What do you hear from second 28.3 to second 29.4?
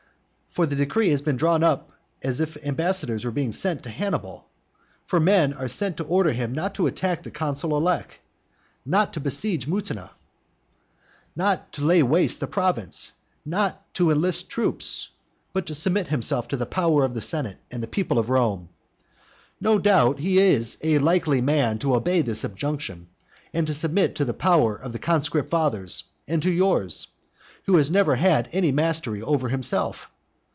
any mastery